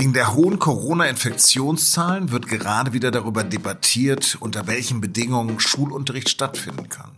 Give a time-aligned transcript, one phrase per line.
[0.00, 7.10] Wegen der hohen Corona-Infektionszahlen wird gerade wieder darüber debattiert, unter welchen Bedingungen Schulunterricht stattfinden kann.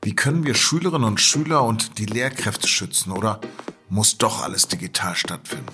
[0.00, 3.42] Wie können wir Schülerinnen und Schüler und die Lehrkräfte schützen oder
[3.90, 5.66] muss doch alles digital stattfinden?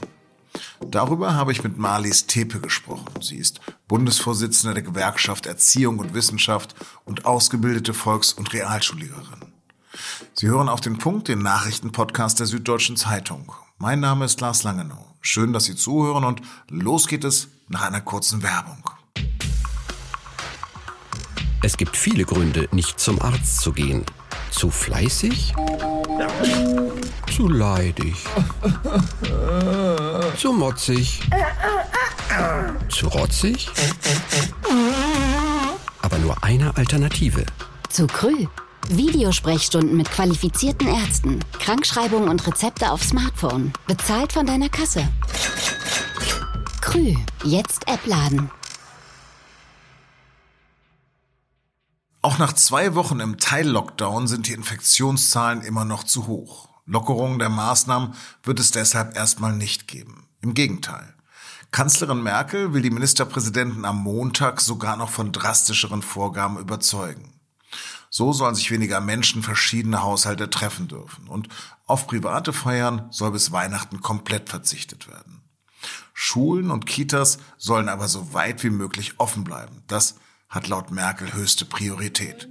[0.84, 3.22] Darüber habe ich mit Marlies Tepe gesprochen.
[3.22, 6.74] Sie ist Bundesvorsitzende der Gewerkschaft Erziehung und Wissenschaft
[7.04, 9.52] und ausgebildete Volks- und Realschullehrerin.
[10.32, 13.52] Sie hören auf den Punkt den Nachrichtenpodcast der Süddeutschen Zeitung.
[13.78, 15.04] Mein Name ist Lars Langenau.
[15.20, 18.88] Schön, dass Sie zuhören und los geht es nach einer kurzen Werbung.
[21.60, 24.04] Es gibt viele Gründe, nicht zum Arzt zu gehen.
[24.50, 25.54] Zu fleißig?
[27.34, 28.14] Zu leidig?
[30.36, 31.20] Zu motzig?
[32.88, 33.70] Zu rotzig?
[36.00, 37.44] Aber nur eine Alternative.
[37.88, 38.46] Zu Krü.
[38.88, 43.72] Videosprechstunden mit qualifizierten Ärzten, Krankschreibungen und Rezepte auf Smartphone.
[43.86, 45.08] Bezahlt von deiner Kasse.
[46.80, 47.14] Krü.
[47.44, 48.50] Jetzt App laden.
[52.22, 56.68] Auch nach zwei Wochen im Teil-Lockdown sind die Infektionszahlen immer noch zu hoch.
[56.86, 60.28] Lockerungen der Maßnahmen wird es deshalb erstmal nicht geben.
[60.40, 61.14] Im Gegenteil.
[61.70, 67.33] Kanzlerin Merkel will die Ministerpräsidenten am Montag sogar noch von drastischeren Vorgaben überzeugen.
[68.16, 71.26] So sollen sich weniger Menschen verschiedene Haushalte treffen dürfen.
[71.26, 71.48] Und
[71.84, 75.42] auf private Feiern soll bis Weihnachten komplett verzichtet werden.
[76.12, 79.82] Schulen und Kitas sollen aber so weit wie möglich offen bleiben.
[79.88, 80.14] Das
[80.48, 82.48] hat laut Merkel höchste Priorität.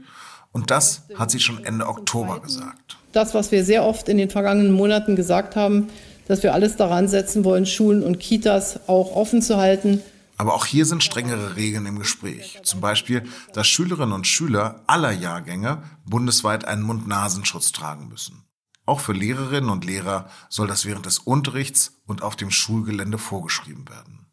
[0.51, 2.97] Und das hat sie schon Ende Oktober gesagt.
[3.13, 5.87] Das, was wir sehr oft in den vergangenen Monaten gesagt haben,
[6.27, 10.01] dass wir alles daran setzen wollen, Schulen und Kitas auch offen zu halten,
[10.37, 12.59] aber auch hier sind strengere Regeln im Gespräch.
[12.63, 18.43] Zum Beispiel, dass Schülerinnen und Schüler aller Jahrgänge bundesweit einen Mund-Nasenschutz tragen müssen.
[18.85, 23.87] Auch für Lehrerinnen und Lehrer soll das während des Unterrichts und auf dem Schulgelände vorgeschrieben
[23.87, 24.25] werden.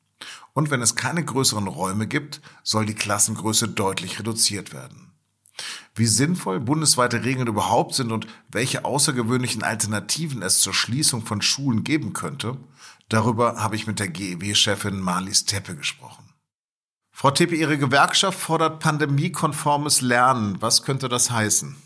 [0.53, 5.13] Und wenn es keine größeren Räume gibt, soll die Klassengröße deutlich reduziert werden.
[5.95, 11.85] Wie sinnvoll bundesweite Regeln überhaupt sind und welche außergewöhnlichen Alternativen es zur Schließung von Schulen
[11.85, 12.57] geben könnte,
[13.11, 16.33] Darüber habe ich mit der GEW-Chefin Marlies Teppe gesprochen.
[17.13, 20.57] Frau Teppe, Ihre Gewerkschaft fordert pandemiekonformes Lernen.
[20.61, 21.77] Was könnte das heißen?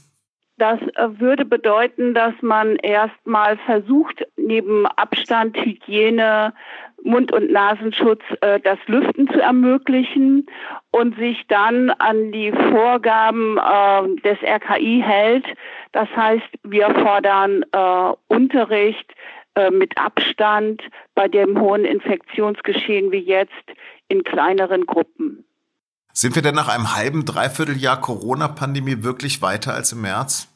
[0.58, 6.52] Das äh, würde bedeuten, dass man erstmal versucht, neben Abstand, Hygiene,
[7.02, 10.46] Mund- und Nasenschutz äh, das Lüften zu ermöglichen
[10.92, 15.46] und sich dann an die Vorgaben äh, des RKI hält.
[15.92, 17.64] Das heißt, wir fordern
[18.28, 19.12] Unterricht
[19.54, 20.82] äh, mit Abstand
[21.14, 23.52] bei dem hohen Infektionsgeschehen wie jetzt
[24.08, 25.44] in kleineren Gruppen.
[26.12, 30.48] Sind wir denn nach einem halben, dreiviertel Jahr Corona-Pandemie wirklich weiter als im März?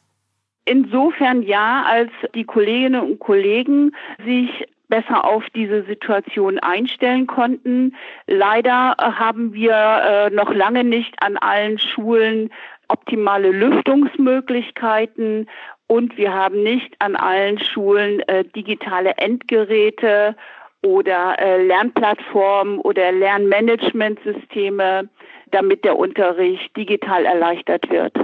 [0.65, 3.93] Insofern ja, als die Kolleginnen und Kollegen
[4.25, 4.49] sich
[4.89, 7.95] besser auf diese Situation einstellen konnten.
[8.27, 12.49] Leider haben wir äh, noch lange nicht an allen Schulen
[12.87, 15.47] optimale Lüftungsmöglichkeiten
[15.89, 20.35] und wir haben nicht an allen Schulen äh, digitale Endgeräte
[20.83, 25.09] oder äh, Lernplattformen oder Lernmanagementsysteme,
[25.51, 28.15] damit der Unterricht digital erleichtert wird.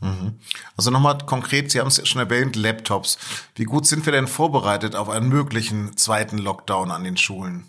[0.00, 0.38] Mhm.
[0.78, 3.50] Also nochmal konkret, Sie haben es ja schon erwähnt, Laptops.
[3.54, 7.64] Wie gut sind wir denn vorbereitet auf einen möglichen zweiten Lockdown an den Schulen?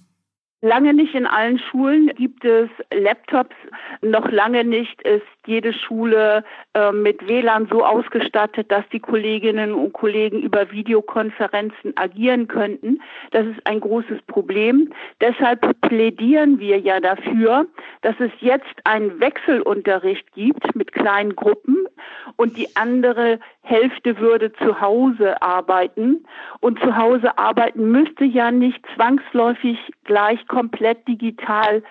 [0.64, 3.56] Lange nicht in allen Schulen gibt es Laptops.
[4.02, 6.44] Noch lange nicht ist jede Schule
[6.76, 13.02] äh, mit WLAN so ausgestattet, dass die Kolleginnen und Kollegen über Videokonferenzen agieren könnten.
[13.32, 14.94] Das ist ein großes Problem.
[15.20, 17.66] Deshalb plädieren wir ja dafür,
[18.04, 21.88] dass es jetzt einen Wechselunterricht gibt mit kleinen Gruppen
[22.36, 26.26] und die andere Hälfte würde zu Hause arbeiten.
[26.60, 31.84] Und zu Hause arbeiten müsste ja nicht zwangsläufig gleich komplett digital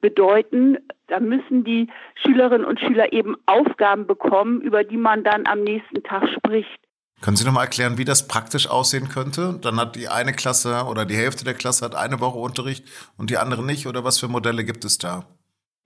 [0.00, 0.78] bedeuten.
[1.08, 6.02] Da müssen die Schülerinnen und Schüler eben Aufgaben bekommen, über die man dann am nächsten
[6.02, 6.80] Tag spricht.
[7.22, 9.58] Können Sie noch mal erklären, wie das praktisch aussehen könnte?
[9.62, 12.84] Dann hat die eine Klasse oder die Hälfte der Klasse hat eine Woche Unterricht
[13.16, 13.86] und die andere nicht.
[13.86, 15.24] Oder was für Modelle gibt es da?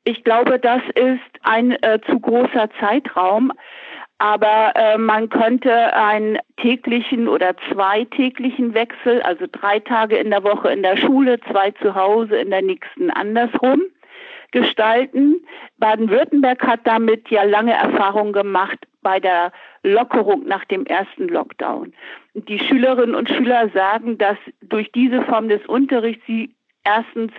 [0.04, 3.52] Ich glaube, das ist ein äh, zu großer Zeitraum.
[4.20, 10.70] Aber äh, man könnte einen täglichen oder zweitäglichen Wechsel, also drei Tage in der Woche
[10.70, 13.80] in der Schule, zwei zu Hause, in der nächsten andersrum
[14.50, 15.42] gestalten.
[15.78, 19.52] Baden-Württemberg hat damit ja lange Erfahrung gemacht bei der
[19.82, 21.94] Lockerung nach dem ersten Lockdown.
[22.34, 27.32] Die Schülerinnen und Schüler sagen, dass durch diese Form des Unterrichts sie erstens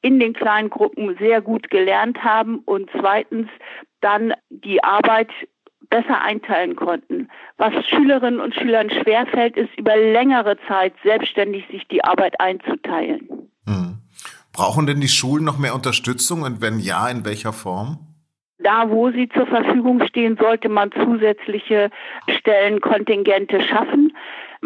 [0.00, 3.48] in den kleinen Gruppen sehr gut gelernt haben und zweitens
[4.00, 5.28] dann die Arbeit
[5.90, 7.28] besser einteilen konnten.
[7.56, 13.50] Was Schülerinnen und Schülern schwerfällt, ist über längere Zeit selbstständig sich die Arbeit einzuteilen.
[13.66, 13.98] Hm.
[14.52, 17.98] Brauchen denn die Schulen noch mehr Unterstützung und wenn ja, in welcher Form?
[18.58, 21.90] Da, wo sie zur Verfügung stehen, sollte man zusätzliche
[22.28, 24.16] Stellenkontingente schaffen.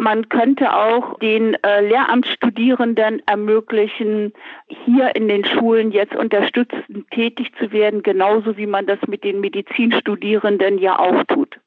[0.00, 4.32] Man könnte auch den äh, Lehramtsstudierenden ermöglichen,
[4.68, 9.40] hier in den Schulen jetzt unterstützend tätig zu werden, genauso wie man das mit den
[9.40, 11.58] Medizinstudierenden ja auch tut.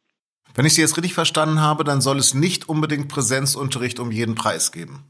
[0.56, 4.36] Wenn ich Sie jetzt richtig verstanden habe, dann soll es nicht unbedingt Präsenzunterricht um jeden
[4.36, 5.04] Preis geben.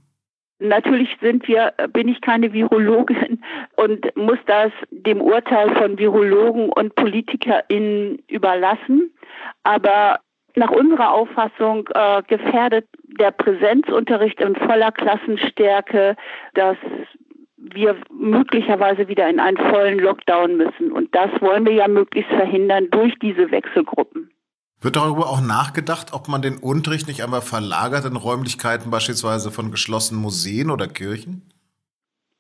[0.58, 3.44] Natürlich sind wir, bin ich keine Virologin
[3.76, 9.14] und muss das dem Urteil von Virologen und PolitikerInnen überlassen.
[9.62, 10.20] Aber
[10.58, 16.16] nach unserer Auffassung äh, gefährdet der Präsenzunterricht in voller Klassenstärke,
[16.54, 16.78] dass
[17.58, 20.92] wir möglicherweise wieder in einen vollen Lockdown müssen.
[20.92, 24.32] Und das wollen wir ja möglichst verhindern durch diese Wechselgruppen.
[24.82, 29.70] Wird darüber auch nachgedacht, ob man den Unterricht nicht einmal verlagert in Räumlichkeiten beispielsweise von
[29.70, 31.51] geschlossenen Museen oder Kirchen?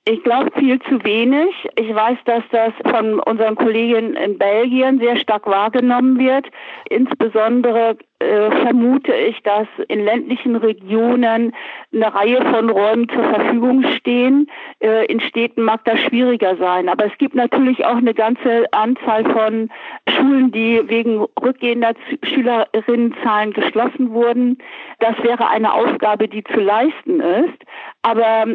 [0.03, 1.53] Ich glaube viel zu wenig.
[1.75, 6.47] Ich weiß, dass das von unseren Kollegen in Belgien sehr stark wahrgenommen wird.
[6.89, 11.53] Insbesondere äh, vermute ich, dass in ländlichen Regionen
[11.93, 14.49] eine Reihe von Räumen zur Verfügung stehen.
[14.79, 16.89] Äh, in Städten mag das schwieriger sein.
[16.89, 19.69] Aber es gibt natürlich auch eine ganze Anzahl von
[20.09, 21.93] Schulen, die wegen rückgehender
[22.23, 24.57] Schülerinnenzahlen geschlossen wurden.
[24.97, 27.59] Das wäre eine Aufgabe, die zu leisten ist.
[28.01, 28.45] Aber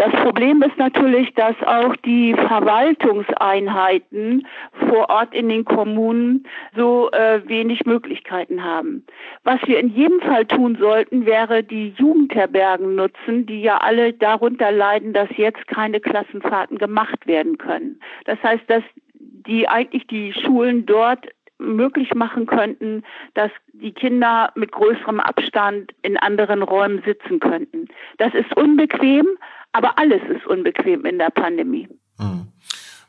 [0.00, 4.46] das Problem ist natürlich, dass auch die Verwaltungseinheiten
[4.88, 9.04] vor Ort in den Kommunen so äh, wenig Möglichkeiten haben.
[9.44, 14.72] Was wir in jedem Fall tun sollten, wäre die Jugendherbergen nutzen, die ja alle darunter
[14.72, 18.00] leiden, dass jetzt keine Klassenfahrten gemacht werden können.
[18.24, 18.82] Das heißt, dass
[19.12, 21.26] die eigentlich die Schulen dort
[21.58, 23.02] möglich machen könnten,
[23.34, 27.88] dass die Kinder mit größerem Abstand in anderen Räumen sitzen könnten.
[28.16, 29.26] Das ist unbequem,
[29.72, 31.88] aber alles ist unbequem in der Pandemie.
[32.18, 32.48] Hm.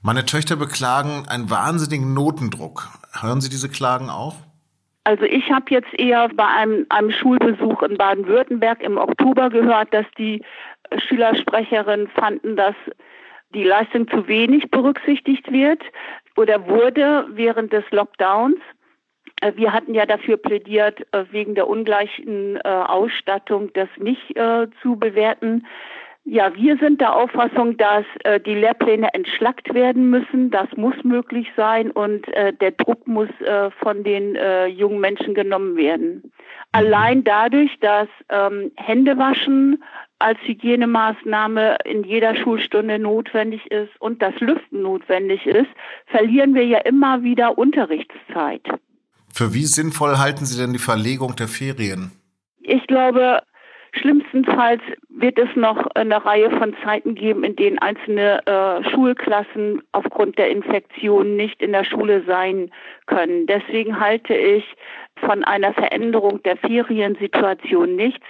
[0.01, 2.89] Meine Töchter beklagen einen wahnsinnigen Notendruck.
[3.19, 4.35] Hören Sie diese Klagen auch?
[5.03, 10.05] Also ich habe jetzt eher bei einem, einem Schulbesuch in Baden-Württemberg im Oktober gehört, dass
[10.17, 10.43] die
[11.07, 12.75] Schülersprecherinnen fanden, dass
[13.53, 15.81] die Leistung zu wenig berücksichtigt wird
[16.35, 18.59] oder wurde während des Lockdowns.
[19.41, 24.35] Äh, wir hatten ja dafür plädiert, äh, wegen der ungleichen äh, Ausstattung das nicht
[24.81, 25.65] zu bewerten.
[26.23, 30.51] Ja, wir sind der Auffassung, dass äh, die Lehrpläne entschlackt werden müssen.
[30.51, 35.33] Das muss möglich sein und äh, der Druck muss äh, von den äh, jungen Menschen
[35.33, 36.31] genommen werden.
[36.73, 39.83] Allein dadurch, dass ähm, Händewaschen
[40.19, 45.69] als Hygienemaßnahme in jeder Schulstunde notwendig ist und das Lüften notwendig ist,
[46.05, 48.61] verlieren wir ja immer wieder Unterrichtszeit.
[49.33, 52.11] Für wie sinnvoll halten Sie denn die Verlegung der Ferien?
[52.61, 53.41] Ich glaube,
[53.93, 54.81] Schlimmstenfalls
[55.21, 60.49] wird es noch eine Reihe von Zeiten geben, in denen einzelne äh, Schulklassen aufgrund der
[60.49, 62.71] Infektion nicht in der Schule sein
[63.05, 63.47] können.
[63.47, 64.63] Deswegen halte ich
[65.17, 68.25] von einer Veränderung der Feriensituation nichts.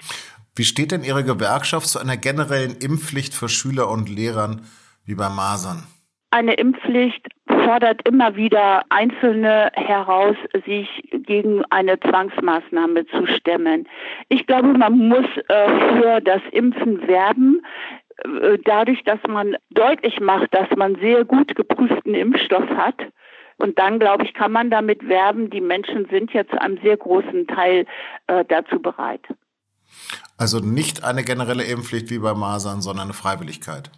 [0.56, 4.66] Wie steht denn Ihre Gewerkschaft zu einer generellen Impfpflicht für Schüler und Lehrern
[5.06, 5.84] wie bei Masern?
[6.30, 7.28] Eine Impfpflicht
[7.72, 10.36] fordert immer wieder Einzelne heraus,
[10.66, 13.88] sich gegen eine Zwangsmaßnahme zu stemmen.
[14.28, 17.62] Ich glaube, man muss äh, für das Impfen werben
[18.26, 23.00] äh, dadurch, dass man deutlich macht, dass man sehr gut geprüften Impfstoff hat.
[23.56, 26.98] Und dann, glaube ich, kann man damit werben, die Menschen sind ja zu einem sehr
[26.98, 27.86] großen Teil
[28.28, 29.26] äh, dazu bereit.
[30.36, 33.92] Also nicht eine generelle Impfpflicht wie bei Masern, sondern eine Freiwilligkeit.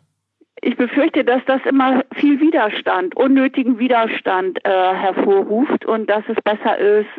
[0.66, 6.78] Ich befürchte, dass das immer viel Widerstand, unnötigen Widerstand äh, hervorruft und dass es besser
[6.78, 7.10] ist,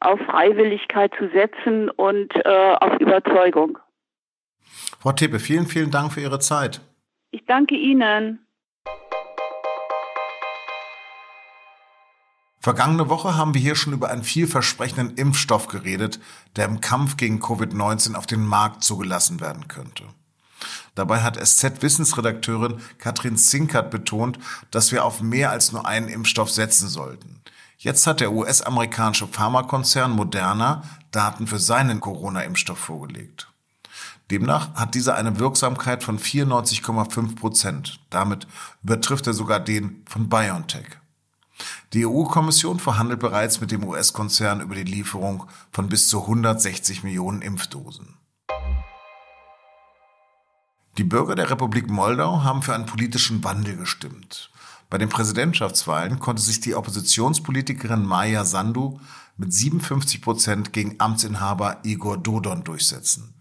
[0.00, 3.78] auf Freiwilligkeit zu setzen und äh, auf Überzeugung.
[5.00, 6.82] Frau Tepe, vielen, vielen Dank für Ihre Zeit.
[7.30, 8.40] Ich danke Ihnen.
[12.60, 16.20] Vergangene Woche haben wir hier schon über einen vielversprechenden Impfstoff geredet,
[16.56, 20.04] der im Kampf gegen Covid-19 auf den Markt zugelassen werden könnte.
[20.94, 24.38] Dabei hat SZ-Wissensredakteurin Katrin Zinkert betont,
[24.70, 27.40] dass wir auf mehr als nur einen Impfstoff setzen sollten.
[27.78, 30.82] Jetzt hat der US-amerikanische Pharmakonzern Moderna
[31.12, 33.48] Daten für seinen Corona-Impfstoff vorgelegt.
[34.30, 38.00] Demnach hat dieser eine Wirksamkeit von 94,5 Prozent.
[38.10, 38.46] Damit
[38.82, 41.00] übertrifft er sogar den von BioNTech.
[41.92, 47.42] Die EU-Kommission verhandelt bereits mit dem US-Konzern über die Lieferung von bis zu 160 Millionen
[47.42, 48.19] Impfdosen.
[51.00, 54.50] Die Bürger der Republik Moldau haben für einen politischen Wandel gestimmt.
[54.90, 59.00] Bei den Präsidentschaftswahlen konnte sich die Oppositionspolitikerin Maja Sandu
[59.38, 63.32] mit 57 Prozent gegen Amtsinhaber Igor Dodon durchsetzen.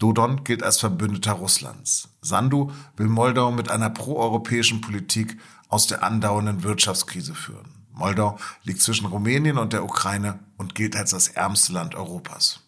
[0.00, 2.08] Dodon gilt als Verbündeter Russlands.
[2.20, 7.68] Sandu will Moldau mit einer proeuropäischen Politik aus der andauernden Wirtschaftskrise führen.
[7.92, 12.63] Moldau liegt zwischen Rumänien und der Ukraine und gilt als das ärmste Land Europas.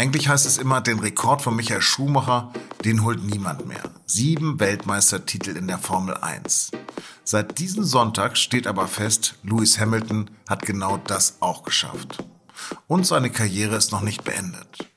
[0.00, 2.50] Eigentlich heißt es immer, den Rekord von Michael Schumacher,
[2.86, 3.82] den holt niemand mehr.
[4.06, 6.70] Sieben Weltmeistertitel in der Formel 1.
[7.22, 12.24] Seit diesem Sonntag steht aber fest, Lewis Hamilton hat genau das auch geschafft.
[12.86, 14.88] Und seine Karriere ist noch nicht beendet.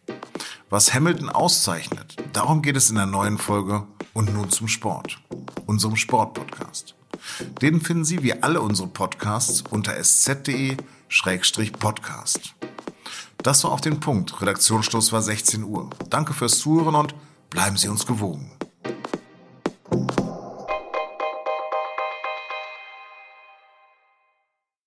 [0.69, 5.19] Was Hamilton auszeichnet, darum geht es in der neuen Folge und nun zum Sport,
[5.65, 6.95] unserem Sportpodcast.
[7.61, 12.55] Den finden Sie wie alle unsere Podcasts unter sz.de-podcast.
[13.43, 14.41] Das war auf den Punkt.
[14.41, 15.89] Redaktionsstoß war 16 Uhr.
[16.09, 17.13] Danke fürs Zuhören und
[17.49, 18.49] bleiben Sie uns gewogen.